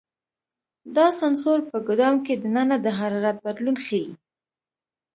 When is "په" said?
1.69-1.77